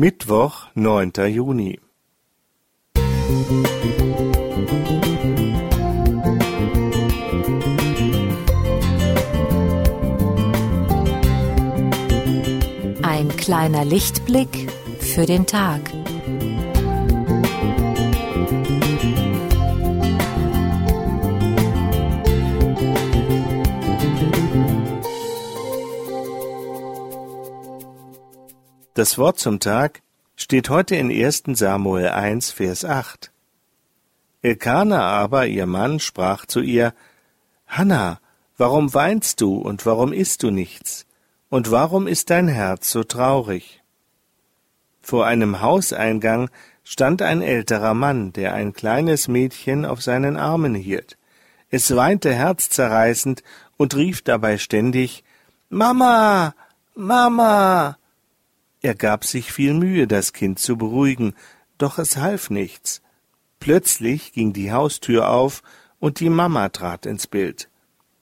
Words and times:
Mittwoch, 0.00 0.68
neunter 0.74 1.26
Juni. 1.26 1.78
Ein 13.02 13.28
kleiner 13.36 13.84
Lichtblick 13.84 14.72
für 15.00 15.26
den 15.26 15.44
Tag. 15.44 15.82
Das 29.00 29.16
Wort 29.16 29.38
zum 29.38 29.60
Tag 29.60 30.02
steht 30.36 30.68
heute 30.68 30.94
in 30.94 31.10
1. 31.10 31.44
Samuel 31.54 32.08
1, 32.08 32.50
Vers 32.50 32.84
8. 32.84 33.32
Elkana 34.42 35.00
aber, 35.00 35.46
ihr 35.46 35.64
Mann, 35.64 36.00
sprach 36.00 36.44
zu 36.44 36.60
ihr, 36.60 36.92
Hanna, 37.66 38.20
warum 38.58 38.92
weinst 38.92 39.40
du 39.40 39.56
und 39.56 39.86
warum 39.86 40.12
isst 40.12 40.42
du 40.42 40.50
nichts? 40.50 41.06
Und 41.48 41.70
warum 41.70 42.06
ist 42.06 42.28
dein 42.28 42.46
Herz 42.46 42.90
so 42.90 43.02
traurig? 43.02 43.82
Vor 45.00 45.24
einem 45.24 45.62
Hauseingang 45.62 46.50
stand 46.84 47.22
ein 47.22 47.40
älterer 47.40 47.94
Mann, 47.94 48.34
der 48.34 48.52
ein 48.52 48.74
kleines 48.74 49.28
Mädchen 49.28 49.86
auf 49.86 50.02
seinen 50.02 50.36
Armen 50.36 50.74
hielt. 50.74 51.16
Es 51.70 51.96
weinte 51.96 52.34
herzzerreißend 52.34 53.42
und 53.78 53.96
rief 53.96 54.20
dabei 54.20 54.58
ständig 54.58 55.24
Mama. 55.70 56.54
Mama. 56.94 57.96
Er 58.82 58.94
gab 58.94 59.24
sich 59.24 59.52
viel 59.52 59.74
Mühe, 59.74 60.06
das 60.06 60.32
Kind 60.32 60.58
zu 60.58 60.76
beruhigen, 60.76 61.34
doch 61.78 61.98
es 61.98 62.16
half 62.16 62.50
nichts. 62.50 63.02
Plötzlich 63.58 64.32
ging 64.32 64.52
die 64.52 64.72
Haustür 64.72 65.28
auf 65.28 65.62
und 65.98 66.20
die 66.20 66.30
Mama 66.30 66.70
trat 66.70 67.04
ins 67.04 67.26
Bild. 67.26 67.68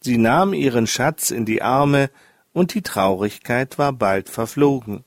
Sie 0.00 0.18
nahm 0.18 0.52
ihren 0.52 0.86
Schatz 0.86 1.30
in 1.30 1.44
die 1.44 1.62
Arme, 1.62 2.10
und 2.52 2.74
die 2.74 2.82
Traurigkeit 2.82 3.78
war 3.78 3.94
bald 3.94 4.28
verflogen. 4.28 5.04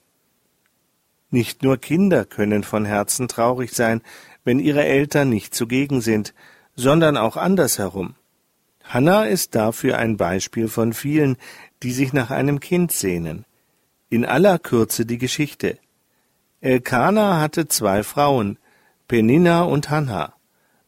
Nicht 1.29 1.61
nur 1.61 1.77
Kinder 1.77 2.25
können 2.25 2.63
von 2.63 2.85
Herzen 2.85 3.27
traurig 3.27 3.73
sein, 3.73 4.01
wenn 4.43 4.59
ihre 4.59 4.83
Eltern 4.83 5.29
nicht 5.29 5.53
zugegen 5.53 6.01
sind, 6.01 6.33
sondern 6.75 7.17
auch 7.17 7.37
andersherum. 7.37 8.15
Hanna 8.83 9.25
ist 9.25 9.53
dafür 9.53 9.97
ein 9.97 10.17
Beispiel 10.17 10.67
von 10.67 10.93
vielen, 10.93 11.37
die 11.83 11.91
sich 11.91 12.13
nach 12.13 12.31
einem 12.31 12.59
Kind 12.59 12.91
sehnen. 12.91 13.45
In 14.15 14.23
aller 14.23 14.59
Kürze 14.59 15.05
die 15.05 15.17
Geschichte. 15.17 15.77
Elkana 16.61 17.41
hatte 17.41 17.67
zwei 17.67 18.01
Frauen, 18.01 18.57
Peninna 19.09 19.63
und 19.63 19.89
Hanna. 19.89 20.35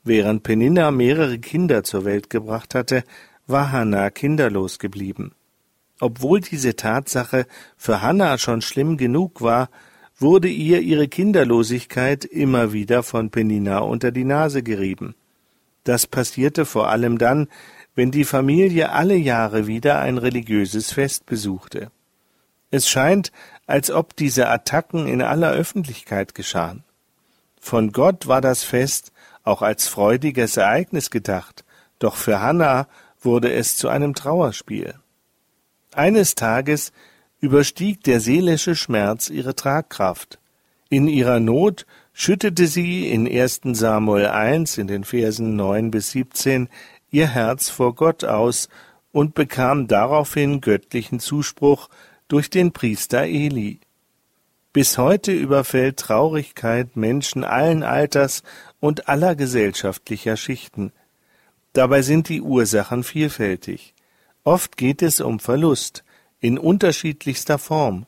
Während 0.05 0.43
Peninna 0.43 0.91
mehrere 0.91 1.37
Kinder 1.37 1.83
zur 1.83 2.05
Welt 2.05 2.29
gebracht 2.29 2.73
hatte, 2.73 3.03
war 3.45 3.73
Hanna 3.73 4.11
kinderlos 4.11 4.79
geblieben. 4.79 5.33
Obwohl 5.99 6.39
diese 6.39 6.77
Tatsache 6.77 7.47
für 7.75 8.01
Hanna 8.01 8.37
schon 8.37 8.61
schlimm 8.61 8.95
genug 8.95 9.41
war, 9.41 9.71
wurde 10.17 10.47
ihr 10.47 10.79
ihre 10.79 11.09
Kinderlosigkeit 11.09 12.23
immer 12.23 12.71
wieder 12.71 13.03
von 13.03 13.29
Peninna 13.29 13.79
unter 13.79 14.11
die 14.11 14.23
Nase 14.23 14.63
gerieben. 14.63 15.15
Das 15.83 16.07
passierte 16.07 16.63
vor 16.63 16.87
allem 16.87 17.17
dann, 17.17 17.49
wenn 17.93 18.09
die 18.09 18.23
Familie 18.23 18.93
alle 18.93 19.17
Jahre 19.17 19.67
wieder 19.67 19.99
ein 19.99 20.17
religiöses 20.17 20.93
Fest 20.93 21.25
besuchte. 21.25 21.91
Es 22.71 22.89
scheint, 22.89 23.31
als 23.65 23.91
ob 23.91 24.15
diese 24.15 24.49
Attacken 24.49 25.07
in 25.07 25.21
aller 25.21 25.51
Öffentlichkeit 25.51 26.35
geschahen. 26.35 26.83
Von 27.59 27.91
Gott 27.91 28.27
war 28.27 28.41
das 28.41 28.63
Fest 28.63 29.11
auch 29.43 29.61
als 29.61 29.87
freudiges 29.87 30.57
Ereignis 30.57 31.09
gedacht, 31.09 31.63
doch 31.99 32.15
für 32.15 32.41
Hannah 32.41 32.87
wurde 33.21 33.51
es 33.51 33.77
zu 33.77 33.89
einem 33.89 34.13
Trauerspiel. 34.13 34.95
Eines 35.93 36.35
Tages 36.35 36.91
überstieg 37.39 38.03
der 38.03 38.19
seelische 38.19 38.75
Schmerz 38.75 39.29
ihre 39.29 39.55
Tragkraft. 39.55 40.39
In 40.89 41.07
ihrer 41.07 41.39
Not 41.39 41.85
schüttete 42.13 42.67
sie 42.67 43.09
in 43.09 43.27
1. 43.27 43.61
Samuel 43.73 44.27
1 44.27 44.77
in 44.77 44.87
den 44.87 45.03
Versen 45.03 45.55
9 45.55 45.91
bis 45.91 46.11
17 46.11 46.69
ihr 47.11 47.27
Herz 47.27 47.69
vor 47.69 47.95
Gott 47.95 48.23
aus 48.23 48.69
und 49.11 49.33
bekam 49.33 49.87
daraufhin 49.87 50.61
göttlichen 50.61 51.19
Zuspruch 51.19 51.89
durch 52.27 52.49
den 52.49 52.71
Priester 52.71 53.23
Eli. 53.23 53.79
Bis 54.73 54.97
heute 54.97 55.31
überfällt 55.31 55.97
Traurigkeit 55.97 56.95
Menschen 56.95 57.43
allen 57.43 57.83
Alters 57.83 58.43
und 58.79 59.09
aller 59.09 59.35
gesellschaftlicher 59.35 60.37
Schichten. 60.37 60.91
Dabei 61.73 62.01
sind 62.01 62.29
die 62.29 62.41
Ursachen 62.41 63.03
vielfältig. 63.03 63.93
Oft 64.43 64.77
geht 64.77 65.01
es 65.01 65.19
um 65.19 65.39
Verlust, 65.39 66.03
in 66.39 66.57
unterschiedlichster 66.57 67.57
Form. 67.57 68.05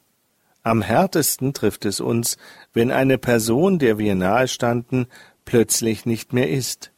Am 0.61 0.81
härtesten 0.81 1.53
trifft 1.53 1.85
es 1.85 1.99
uns, 1.99 2.37
wenn 2.73 2.91
eine 2.91 3.17
Person, 3.17 3.79
der 3.79 3.97
wir 3.97 4.15
nahestanden, 4.15 5.07
plötzlich 5.45 6.05
nicht 6.05 6.33
mehr 6.33 6.49
ist. 6.49 6.91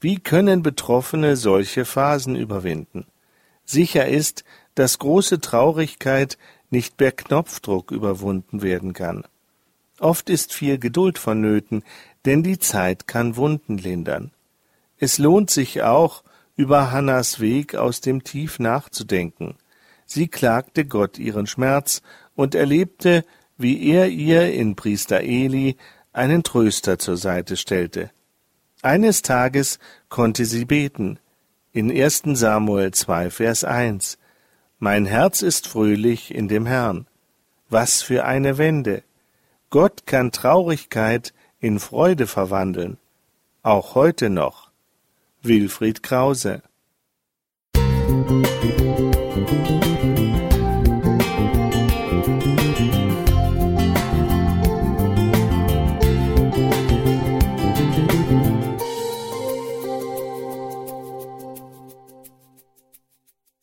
Wie 0.00 0.20
können 0.20 0.62
Betroffene 0.62 1.36
solche 1.36 1.84
Phasen 1.84 2.36
überwinden? 2.36 3.06
Sicher 3.64 4.06
ist, 4.06 4.44
dass 4.78 4.98
große 4.98 5.40
Traurigkeit 5.40 6.38
nicht 6.70 6.96
per 6.96 7.10
Knopfdruck 7.10 7.90
überwunden 7.90 8.62
werden 8.62 8.92
kann. 8.92 9.24
Oft 9.98 10.30
ist 10.30 10.52
viel 10.52 10.78
Geduld 10.78 11.18
vonnöten, 11.18 11.82
denn 12.24 12.44
die 12.44 12.60
Zeit 12.60 13.08
kann 13.08 13.34
Wunden 13.34 13.78
lindern. 13.78 14.30
Es 14.96 15.18
lohnt 15.18 15.50
sich 15.50 15.82
auch, 15.82 16.22
über 16.54 16.92
Hannas 16.92 17.40
Weg 17.40 17.74
aus 17.74 18.00
dem 18.00 18.22
Tief 18.22 18.58
nachzudenken. 18.58 19.56
Sie 20.06 20.28
klagte 20.28 20.84
Gott 20.84 21.18
ihren 21.18 21.46
Schmerz 21.46 22.02
und 22.36 22.54
erlebte, 22.54 23.24
wie 23.56 23.90
er 23.90 24.08
ihr 24.08 24.52
in 24.52 24.76
Priester 24.76 25.20
Eli 25.20 25.76
einen 26.12 26.44
Tröster 26.44 26.98
zur 26.98 27.16
Seite 27.16 27.56
stellte. 27.56 28.10
Eines 28.82 29.22
Tages 29.22 29.78
konnte 30.08 30.44
sie 30.44 30.64
beten. 30.64 31.18
In 31.72 31.90
1. 31.90 32.22
Samuel 32.34 32.92
2, 32.92 33.30
Vers 33.30 33.64
1. 33.64 34.17
Mein 34.78 35.06
Herz 35.06 35.42
ist 35.42 35.66
fröhlich 35.66 36.32
in 36.32 36.46
dem 36.48 36.64
Herrn. 36.64 37.06
Was 37.68 38.00
für 38.02 38.24
eine 38.24 38.58
Wende. 38.58 39.02
Gott 39.70 40.06
kann 40.06 40.30
Traurigkeit 40.32 41.34
in 41.58 41.80
Freude 41.80 42.26
verwandeln. 42.26 42.98
Auch 43.62 43.94
heute 43.94 44.30
noch. 44.30 44.70
Wilfried 45.42 46.02
Krause 46.02 46.62